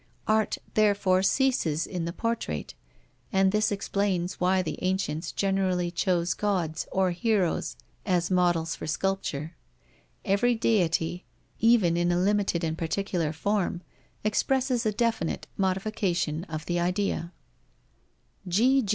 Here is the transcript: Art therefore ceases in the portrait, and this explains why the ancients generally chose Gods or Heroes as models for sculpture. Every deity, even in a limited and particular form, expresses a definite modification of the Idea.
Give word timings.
Art 0.27 0.57
therefore 0.73 1.21
ceases 1.21 1.85
in 1.85 2.05
the 2.05 2.11
portrait, 2.11 2.73
and 3.31 3.51
this 3.51 3.71
explains 3.71 4.39
why 4.39 4.63
the 4.63 4.81
ancients 4.83 5.31
generally 5.31 5.91
chose 5.91 6.33
Gods 6.33 6.87
or 6.91 7.11
Heroes 7.11 7.75
as 8.03 8.31
models 8.31 8.75
for 8.75 8.87
sculpture. 8.87 9.55
Every 10.25 10.55
deity, 10.55 11.25
even 11.59 11.95
in 11.97 12.11
a 12.11 12.17
limited 12.17 12.63
and 12.63 12.75
particular 12.75 13.31
form, 13.31 13.81
expresses 14.23 14.87
a 14.87 14.91
definite 14.91 15.45
modification 15.55 16.45
of 16.45 16.65
the 16.65 16.79
Idea. 16.79 17.31